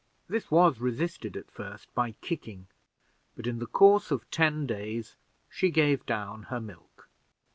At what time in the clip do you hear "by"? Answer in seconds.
1.93-2.13